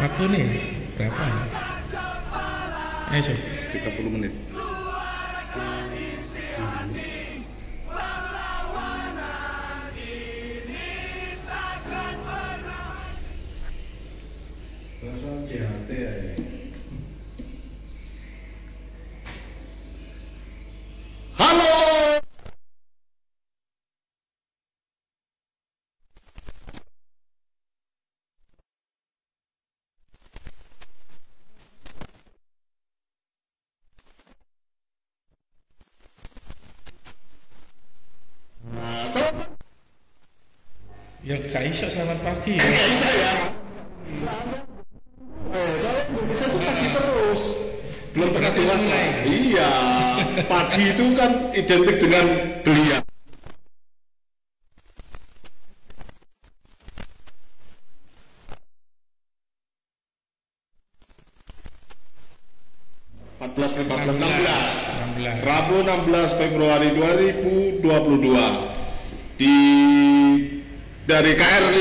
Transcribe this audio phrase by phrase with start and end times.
[0.00, 0.44] Waktu nih
[0.96, 1.24] berapa?
[3.20, 3.36] Sob.
[3.68, 4.49] 30 menit.
[41.30, 42.66] Ya Kak Iso selamat pagi ya.
[42.66, 43.32] Nggak bisa ya.
[45.54, 47.42] Eh, soalnya Indonesia itu pagi terus.
[48.10, 48.98] Belum pernah dewasa.
[49.30, 49.72] Iya,
[50.50, 52.26] pagi itu kan identik dengan
[52.66, 52.79] belia.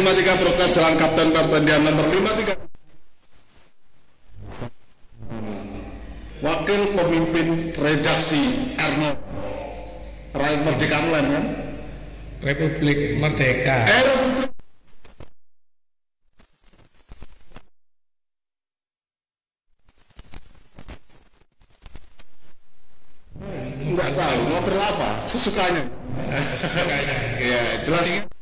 [0.10, 2.58] 53 Broadcast Jalan Kapten Kartendian nomor 53
[6.42, 9.14] Wakil Pemimpin Redaksi Arno
[10.34, 11.46] Rakyat Merdeka Melen kan?
[12.42, 13.86] Republik Merdeka.
[13.86, 14.50] Eh, Republik
[23.90, 25.22] Enggak tahu, ngobrol apa?
[25.22, 25.86] Sesukanya.
[26.62, 27.18] Sesukanya.
[27.42, 28.39] Iya, jelas.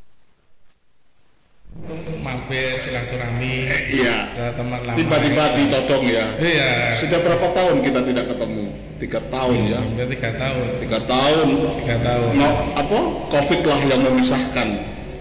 [2.48, 4.32] Mampir silaturahmi Iya.
[4.32, 4.96] ke teman lama.
[4.96, 6.32] Tiba-tiba ditodong ya.
[6.40, 6.96] Iya.
[6.96, 8.72] Sudah berapa tahun kita tidak ketemu?
[9.04, 9.84] Tiga tahun ya.
[9.84, 10.68] Hampir tiga tahun.
[10.80, 11.48] Tiga tahun.
[11.84, 12.30] Tiga tahun.
[12.40, 13.00] No, apa?
[13.36, 14.68] Covid lah yang memisahkan.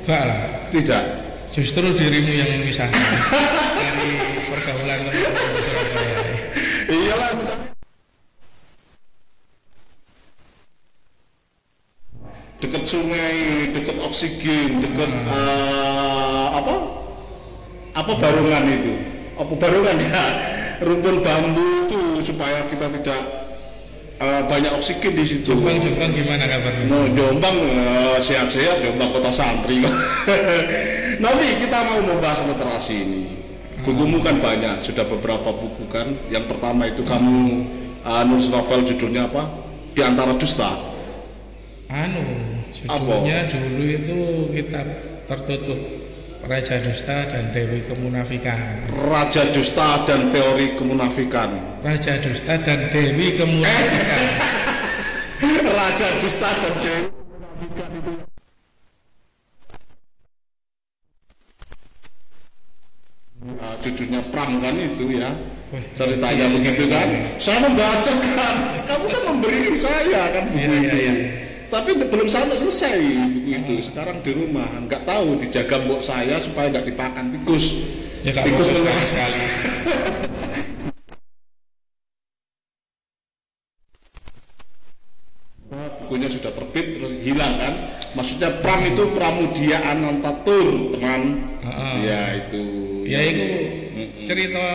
[0.07, 0.39] Enggak lah.
[0.71, 1.03] Tidak.
[1.51, 4.11] Justru dirimu yang memisahkan dari
[4.47, 6.19] pergaulan teman-teman di Surabaya.
[6.95, 7.31] Iyalah.
[12.63, 16.96] Dekat sungai, dekat oksigen, dekat eh, apa?
[17.97, 18.93] Apa barungan itu?
[19.41, 20.25] Apa barungan ya?
[20.85, 23.21] Rumpun bambu itu supaya kita tidak
[24.21, 25.57] eh, banyak oksigen di situ.
[25.57, 26.85] Jombang Jombang gimana kabarnya?
[26.93, 29.81] No, Jombang eh, sehat-sehat, Jombang kota santri.
[31.25, 33.23] Nanti kita mau membahas literasi ini.
[33.81, 36.13] Bukumu kan banyak, sudah beberapa buku kan.
[36.29, 37.65] Yang pertama itu kamu
[38.03, 39.47] uh, nulis novel judulnya apa?
[39.95, 40.75] Di antara dusta.
[41.87, 42.25] Anu,
[42.75, 44.19] judulnya dulu itu
[44.51, 44.91] kitab
[45.31, 45.96] tertutup
[46.47, 48.87] Raja Dusta dan Dewi Kemunafikan.
[49.11, 51.83] Raja dusta dan teori kemunafikan.
[51.83, 54.23] Raja Dusta dan Dewi Kemunafikan.
[55.67, 57.11] Raja dusta dan teori
[63.43, 65.35] Nah, cucunya Pram kan itu ya
[65.99, 67.21] ceritanya iya, begitu iya, kan iya.
[67.43, 68.57] saya membaca kan
[68.87, 71.46] kamu kan memberi saya kan buku Iya, iya, itu iya.
[71.71, 72.97] Tapi belum sampai selesai
[73.35, 77.87] buku itu sekarang di rumah nggak tahu dijaga mbok saya supaya nggak dipakan tikus.
[78.23, 79.03] Ya tikus sekali.
[79.07, 79.41] Sekali.
[86.07, 87.75] bukunya sudah terbit terus hilang kan?
[88.15, 91.51] Maksudnya Pram itu Pramudia Anantatur teman.
[91.67, 91.95] Heeh.
[92.07, 92.65] ya itu.
[93.11, 93.45] Ya itu
[94.27, 94.67] cerita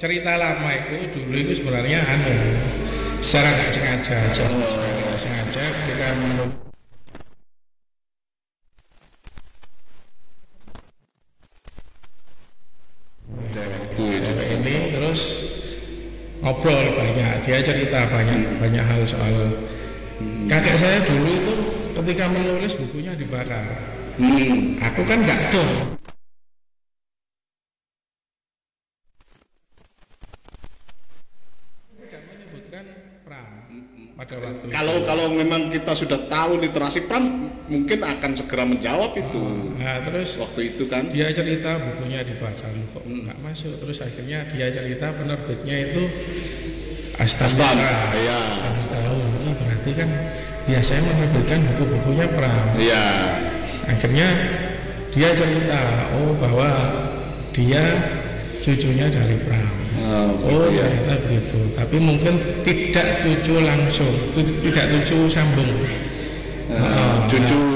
[0.00, 2.34] cerita lama itu dulu itu sebenarnya anu
[3.22, 6.06] secara nggak sengaja aja, secara nggak sengaja kita
[13.92, 15.20] itu itu ini terus
[16.40, 19.52] ngobrol banyak dia cerita banyak banyak hal soal
[20.48, 21.54] kakek saya dulu itu
[21.92, 23.62] ketika menulis bukunya dibakar.
[24.16, 24.76] Hmm.
[24.80, 25.96] aku kan nggak dong
[31.96, 32.84] tidak menyebutkan
[33.24, 33.48] pram
[34.22, 34.74] pada waktu itu.
[34.74, 39.42] kalau kalau memang kita sudah tahu literasi Pram mungkin akan segera menjawab itu.
[39.82, 41.10] Nah terus waktu itu kan.
[41.10, 43.74] dia cerita bukunya dibakar Loh, kok nggak masuk.
[43.82, 46.02] Terus akhirnya dia cerita penerbitnya itu
[47.18, 48.38] Astana, ya.
[48.78, 50.08] Astana oh, ini berarti kan
[50.70, 52.66] biasanya menerbitkan buku-bukunya Pram.
[52.78, 53.06] Iya.
[53.90, 54.28] Akhirnya
[55.10, 55.80] dia cerita
[56.14, 56.70] oh bahwa
[57.50, 57.84] dia
[58.62, 59.66] cucunya dari Pram
[60.02, 60.86] Oh, oh gitu ya.
[60.88, 62.34] ternyata begitu tapi mungkin
[62.66, 65.70] tidak cucu langsung tidak cucu sambung.
[66.72, 67.71] Nah, cucu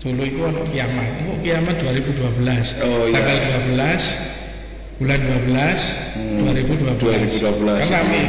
[0.00, 1.06] dulu itu ono kiamat.
[1.20, 3.20] Itu kiamat 2012 Oh, iya.
[3.20, 3.36] tanggal
[3.68, 4.02] 12
[4.96, 5.80] bulan 12
[6.40, 7.80] 2012 2012.
[7.80, 8.22] kan rame.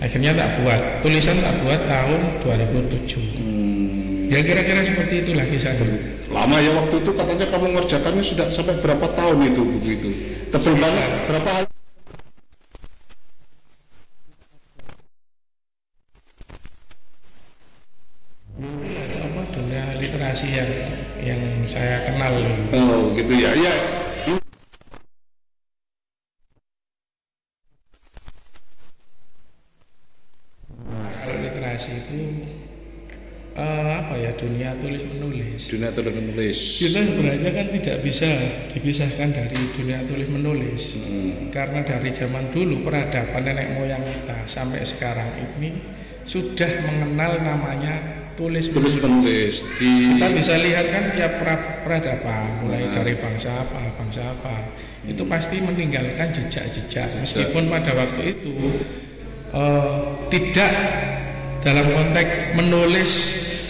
[0.00, 0.80] akhirnya tak buat.
[1.00, 4.30] Tulisan tak buat tahun 2007 Hmm.
[4.30, 5.86] ya kira-kira seperti itulah kisahnya
[6.30, 7.10] Lama ya waktu itu.
[7.10, 10.10] Katanya kamu ngerjakannya sudah sampai berapa tahun itu buku itu?
[10.48, 11.06] Tebel banget.
[11.26, 11.64] Berapa hal?
[19.20, 20.70] apa dunia literasi yang
[21.20, 22.34] yang saya kenal.
[22.74, 23.54] Oh gitu ya.
[31.20, 32.18] Kalau literasi itu
[33.54, 36.58] eh, apa ya dunia tulis menulis Dunia tulis menulis.
[36.80, 38.28] kita sebenarnya kan tidak bisa
[38.72, 40.82] dipisahkan dari dunia tulis menulis
[41.52, 45.76] karena dari zaman dulu peradaban nenek moyang kita sampai sekarang ini
[46.24, 48.70] sudah mengenal namanya tulis.
[48.70, 54.22] Tulis menulis di kita bisa lihat kan tiap pra- peradaban mulai dari bangsa apa bangsa
[54.26, 54.74] apa.
[55.06, 57.24] Itu pasti meninggalkan jejak-jejak.
[57.24, 58.54] Meskipun pada waktu itu
[59.54, 59.98] eh,
[60.30, 60.72] tidak
[61.60, 63.10] dalam konteks menulis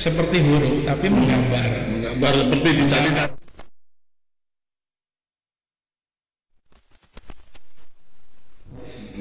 [0.01, 1.69] seperti huruf tapi menggambar.
[1.93, 3.11] Menggambar seperti dicari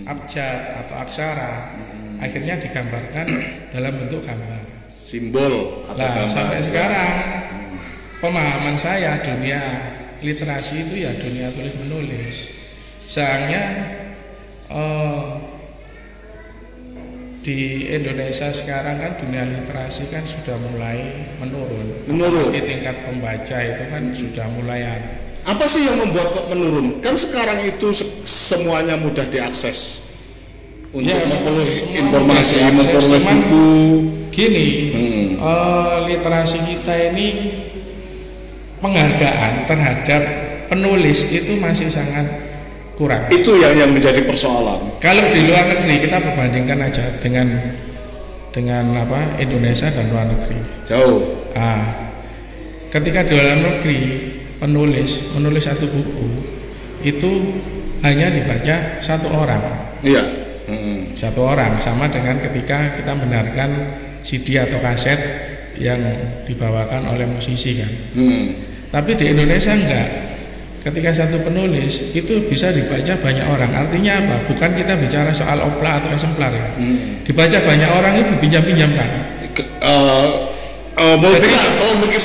[0.10, 1.76] abjad atau aksara
[2.18, 3.28] akhirnya digambarkan
[3.70, 4.69] dalam bentuk gambar
[5.00, 6.28] simbol atau Nah, gambar.
[6.28, 7.14] sampai sekarang
[8.20, 9.62] pemahaman saya dunia
[10.20, 12.36] literasi itu ya dunia tulis menulis.
[13.08, 13.64] Sayangnya
[14.68, 15.24] eh,
[17.40, 21.00] di Indonesia sekarang kan dunia literasi kan sudah mulai
[21.40, 21.88] menurun.
[22.06, 22.52] Menurun.
[22.52, 24.84] Di tingkat pembaca itu kan sudah mulai
[25.48, 27.00] Apa sih yang membuat kok menurun?
[27.00, 30.04] Kan sekarang itu se- semuanya mudah diakses
[30.92, 33.68] untuk Ya, memperoleh informasi, memperoleh buku.
[34.40, 34.68] Gini.
[34.96, 35.28] Hmm.
[35.36, 37.28] eh, literasi kita ini
[38.80, 40.22] penghargaan terhadap
[40.72, 42.26] penulis itu masih sangat
[42.96, 43.28] kurang.
[43.28, 45.00] Itu yang yang menjadi persoalan.
[45.04, 47.48] Kalau di luar negeri kita perbandingkan aja dengan
[48.50, 50.60] dengan apa Indonesia dan luar negeri.
[50.88, 51.22] Jauh.
[51.54, 52.12] Ah,
[52.90, 54.00] ketika di luar negeri
[54.60, 56.28] penulis menulis satu buku
[57.00, 57.32] itu
[58.04, 59.60] hanya dibaca satu orang,
[60.04, 60.24] Iya.
[60.68, 61.12] Hmm.
[61.16, 63.70] satu orang sama dengan ketika kita mendengarkan
[64.22, 65.20] CD atau kaset
[65.80, 66.00] yang
[66.44, 67.92] dibawakan oleh musisi kan.
[68.16, 68.46] Hmm.
[68.92, 70.10] Tapi di Indonesia enggak.
[70.80, 73.72] Ketika satu penulis itu bisa dibaca banyak orang.
[73.76, 74.36] Artinya apa?
[74.48, 76.68] Bukan kita bicara soal opla atau eksemplar ya.
[76.80, 77.20] Hmm.
[77.28, 79.08] Dibaca banyak orang itu pinjam-pinjamkan.
[79.60, 80.28] Eh,
[80.96, 81.52] eh, mungkin
[81.84, 82.20] oh mungkin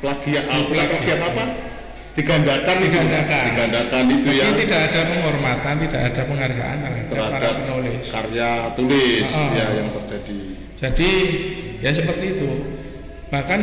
[0.00, 1.69] plagiat plagiat apa?
[2.10, 2.76] Digandakan.
[2.82, 3.42] Digandakan.
[3.54, 8.04] Digandakan itu Jadi tidak ada penghormatan, tidak ada penghargaan terhadap para penulis.
[8.10, 9.50] karya tulis Ah.
[9.54, 10.38] ya yang terjadi.
[10.74, 11.10] Jadi
[11.78, 12.50] ya seperti itu.
[13.30, 13.60] Bahkan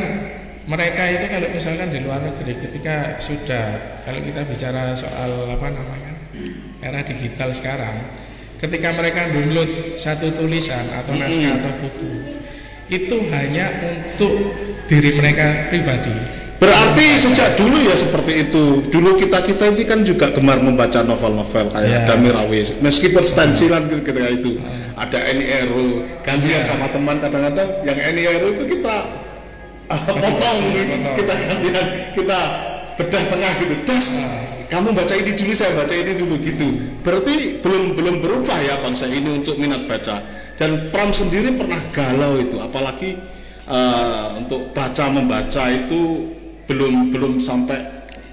[0.67, 6.11] mereka itu kalau misalkan di luar negeri ketika sudah kalau kita bicara soal apa namanya
[6.79, 7.95] era digital sekarang,
[8.59, 12.11] ketika mereka download satu tulisan atau naskah atau buku
[12.87, 14.55] itu hanya untuk
[14.87, 16.15] diri mereka pribadi.
[16.57, 18.81] Berarti sejak dulu ya seperti itu.
[18.89, 22.01] Dulu kita kita ini kan juga gemar membaca novel-novel kayak Ya.
[22.09, 22.73] Damir Awis.
[22.81, 24.57] Meskipun stensilan ketika itu
[24.97, 26.65] ada Eni Eru, gantian Ya.
[26.65, 28.95] sama teman kadang-kadang yang Eni Eru itu kita
[29.93, 30.59] ah, potong,
[31.15, 32.39] kita gantian, kita
[32.97, 33.73] bedah tengah gitu.
[33.85, 34.07] Das,
[34.67, 36.67] kamu baca ini dulu, saya baca ini dulu gitu.
[37.05, 40.19] Berarti belum belum berubah ya bangsa ini untuk minat baca.
[40.57, 43.13] Dan Pram sendiri pernah galau itu, apalagi
[43.69, 46.33] eh, untuk baca membaca itu
[46.67, 47.79] belum belum sampai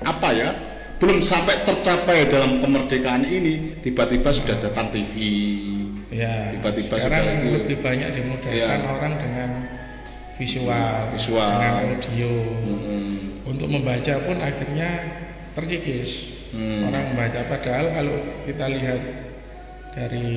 [0.02, 0.50] apa ya
[0.98, 5.14] belum sampai tercapai dalam kemerdekaan ini tiba-tiba sudah datang TV
[6.14, 7.48] Ya, Tiba-tiba sekarang sudah itu.
[7.58, 8.86] lebih banyak dimudahkan Ya.
[8.86, 9.50] orang dengan
[10.32, 11.42] visual, Visual.
[11.50, 12.32] dengan audio.
[12.62, 13.14] Hmm.
[13.42, 14.90] Untuk membaca pun akhirnya
[15.58, 16.10] terkikis.
[16.54, 16.86] Hmm.
[16.86, 18.14] Orang membaca padahal kalau
[18.46, 19.00] kita lihat
[19.90, 20.28] dari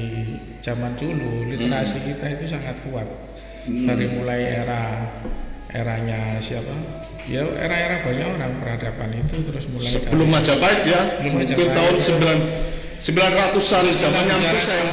[0.58, 2.08] zaman dulu literasi Hmm.
[2.10, 3.06] kita itu sangat kuat.
[3.70, 4.82] Dari mulai era
[5.70, 6.74] eranya siapa?
[7.27, 11.96] Ya era-era banyak orang peradaban itu terus mulai dari- sebelum Majapahit ya Sebelum mungkin tahun
[12.00, 12.39] 9
[12.98, 14.84] 900-an zamannya bicara Empus saya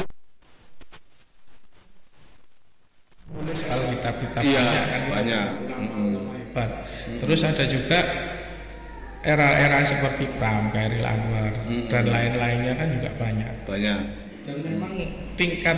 [3.25, 5.47] nulis kalau kitab-kitab Iya, banyak kan banyak.
[6.05, 6.69] melibat.
[7.17, 7.99] Terus ada juga
[9.21, 11.49] era-era seperti Pram, Khairil Anwar
[11.89, 13.53] dan lain-lainnya kan juga banyak.
[13.65, 13.99] banyak
[14.45, 14.93] Dan memang
[15.33, 15.77] tingkat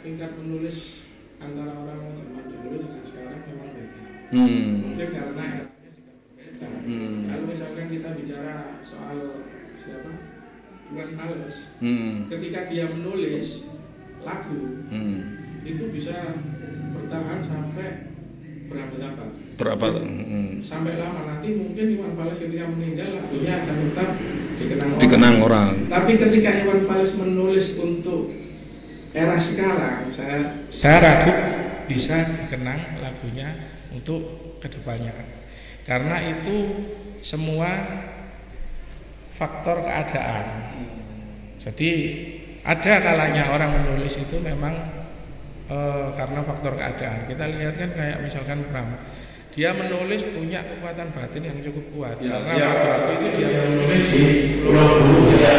[0.00, 4.00] tingkat menulis antara orang zaman dulu dengan sekarang memang beda.
[4.30, 4.68] hmm.
[4.84, 5.46] Mungkin karena.
[6.86, 7.26] Hmm.
[7.26, 9.42] Kalau misalkan kita bicara soal
[9.74, 10.10] siapa?
[10.86, 12.30] Iwan Fals, Hmm.
[12.30, 13.66] ketika dia menulis
[14.22, 15.18] lagu Hmm.
[15.66, 16.14] itu bisa
[16.94, 18.14] bertahan sampai
[18.70, 20.62] berabad-abad berapa hmm.
[20.62, 24.08] sampai lama nanti mungkin Iwan Fals ketika meninggal lagunya akan tetap
[24.58, 25.00] dikenang orang.
[25.02, 28.22] dikenang orang Tapi ketika Iwan Fals menulis untuk
[29.16, 30.38] era sekarang, saya
[30.68, 31.32] saya ragu
[31.88, 33.48] bisa dikenang lagunya
[33.90, 34.20] untuk
[34.60, 35.35] ke depannya.
[35.86, 36.66] Karena itu
[37.22, 37.70] semua
[39.30, 40.66] faktor keadaan.
[41.62, 41.90] Jadi
[42.66, 44.74] ada kalanya orang menulis itu memang
[45.70, 47.30] eh, karena faktor keadaan.
[47.30, 48.98] Kita lihat kan kayak misalkan Bram,
[49.54, 52.16] dia menulis punya kekuatan batin yang cukup kuat.
[52.18, 52.90] Ya, karena ya.
[52.90, 54.24] waktu itu dia menulis di
[54.66, 55.56] Pulau Buru ya,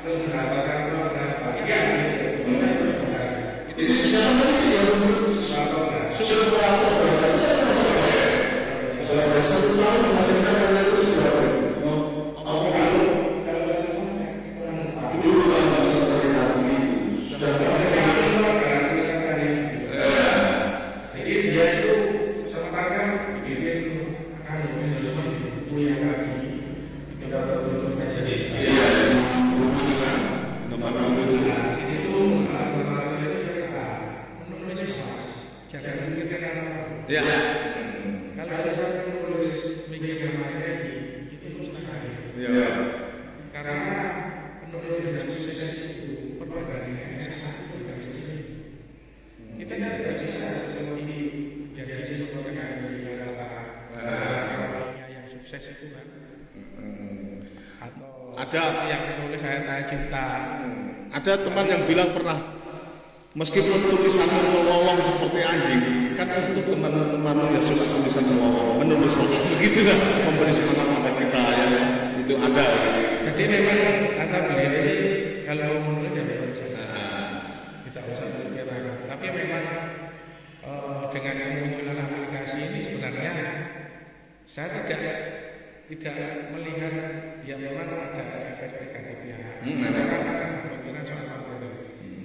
[0.00, 0.59] terus mendapatkan
[55.80, 56.06] itu kan
[57.80, 60.26] atau Ada- yang menulis ayat-ayat cinta.
[61.10, 62.38] Ada teman yang bilang pernah
[63.32, 65.82] meskipun tulisanmu melolong seperti anjing
[66.20, 69.98] kan untuk teman-teman yang suka tulisan melolong menulis langsung begitu kan?
[70.28, 71.66] Memberi semangat pada kita ya.
[72.20, 72.64] Itu ada
[73.40, 73.80] jadi memang
[74.20, 74.94] kata beliau ini
[75.48, 76.86] kalau menulis ya menulis saja
[77.88, 79.64] tidak usah berpikiran tapi memang
[80.60, 83.32] eh, dengan kemunculan aplikasi ini sebenarnya
[84.44, 85.00] saya tidak
[85.90, 86.94] tidak melihat
[87.42, 88.22] ya memang ada
[88.54, 89.58] efek negatifnya.
[89.66, 89.82] Hmm.
[89.82, 91.70] kan akan berpikiran soal materi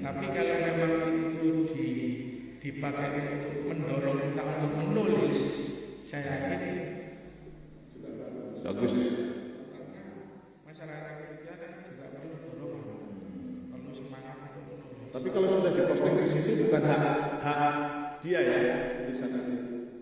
[0.05, 0.93] tapi kalau memang
[1.25, 1.89] itu di,
[2.61, 5.37] dipakai untuk mendorong kita untuk menulis
[6.05, 6.61] saya yakin
[8.61, 8.93] bagus.
[10.61, 13.01] masyarakat kita kan juga perlu dorongan
[13.73, 15.09] perlu semangat untuk menulis.
[15.09, 17.03] Tapi kalau sudah diposting di sini bukan hak
[17.41, 17.75] hak
[18.21, 19.41] dia ya tulisannya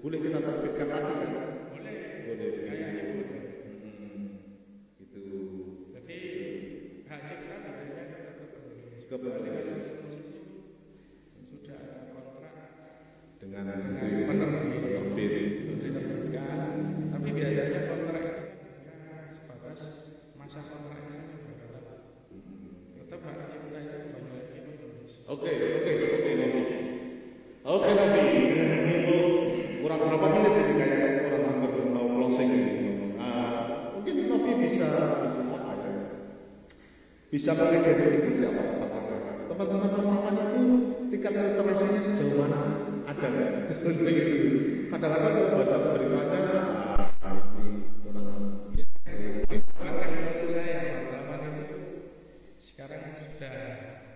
[0.03, 1.42] boleh kita terbitkan lagi kan
[25.23, 26.63] Oke, oke, oke, Novi.
[27.63, 28.23] Oke, Novi.
[28.83, 29.25] Untuk
[29.79, 32.73] kurang berapa menit ini kayaknya kurang hampir mau closing ini.
[33.15, 34.87] Ah, mungkin Novi bisa
[35.23, 35.91] bisa apa ya?
[37.31, 39.47] Bisa mengidentifikasi siapa teman-teman.
[39.47, 40.61] Teman-teman wartawan itu
[41.07, 42.59] tingkat literasinya sejauh mana?
[43.07, 43.51] Ada nggak?
[43.87, 44.37] Untuk itu.
[44.91, 46.41] Kadang-kadang baca beritanya,
[47.23, 48.27] ah, ini kurang.
[49.47, 50.77] Bahkan menurut saya
[51.15, 51.77] wartawan itu
[52.59, 53.55] sekarang sudah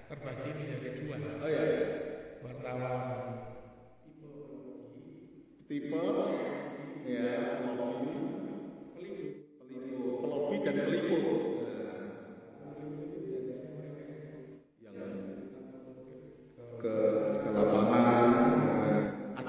[0.07, 1.17] terbagi menjadi dua.
[1.43, 1.65] Oh ya,
[2.39, 3.03] Wartawan
[5.67, 5.99] tipe
[7.03, 8.15] ya pelopi,
[8.95, 11.25] peliput pelipu, pelopi dan peliput.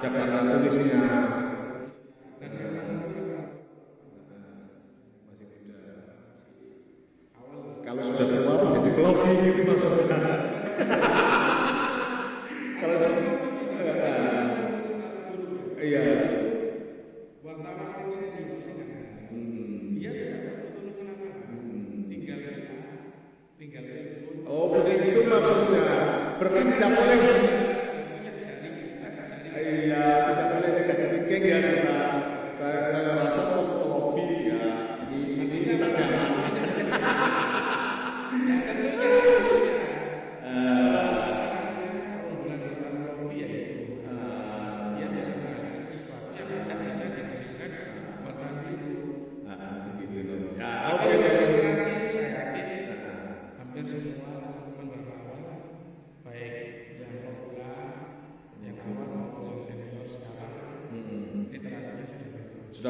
[0.08, 1.47] Ada karya tulisnya.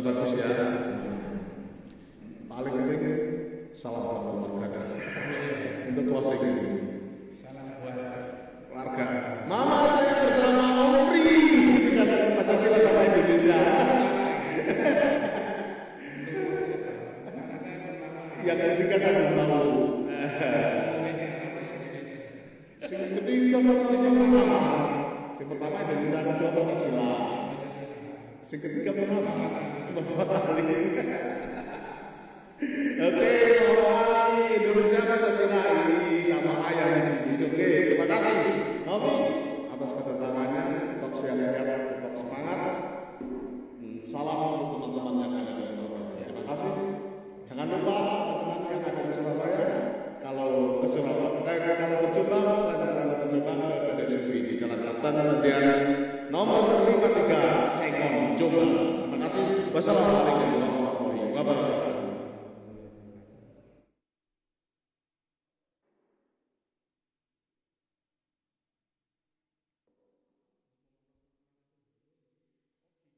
[0.01, 0.68] Bagus Sudah
[28.49, 29.61] Ketiga pertama.
[29.93, 30.09] Oke,
[33.77, 37.45] Ali Indonesia Pancasila ini sama ayah di sini.
[37.45, 38.41] Oke, terima kasih.
[38.89, 39.17] Novi
[39.69, 40.65] atas kedatangannya.
[40.97, 42.61] Tetap sehat-sehat, tetap semangat.
[43.21, 46.25] Hmm, Salam untuk teman-teman yang ada di Surabaya.
[46.25, 46.73] Terima kasih.
[47.53, 47.97] Jangan lupa
[48.33, 49.67] teman-teman yang ada di Surabaya.
[50.25, 52.45] Kalau ke Surabaya, kita kalau ke Jombang,
[52.97, 58.73] kalau ke Jombang ke PDSUP di Jalan Kartan kemudian nomor 53 Sengon Jombang.
[59.09, 59.73] Terima kasih.
[59.73, 61.88] Wassalamualaikum warahmatullahi wabarakatuh.